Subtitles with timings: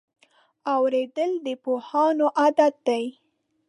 [0.75, 3.05] اورېدل د پوهانو عادت دی.